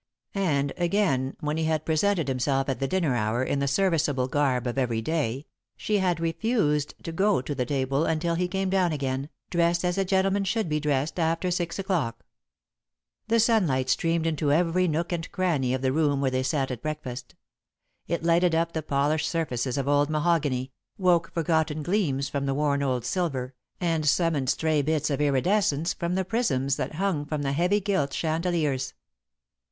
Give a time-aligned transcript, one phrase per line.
[0.33, 4.65] And, again, when he had presented himself at the dinner hour in the serviceable garb
[4.65, 5.45] of every day,
[5.77, 9.99] she had refused to go to the table until he came down again, "dressed as
[9.99, 12.25] a gentleman should be dressed after six o'clock."
[13.27, 16.81] The sunlight streamed into every nook and cranny of the room where they sat at
[16.81, 17.35] breakfast.
[18.07, 22.81] It lighted up the polished surfaces of old mahogany, woke forgotten gleams from the worn
[22.81, 27.51] old silver, and summoned stray bits of iridescence from the prisms that hung from the
[27.53, 28.95] heavy gilt chandeliers.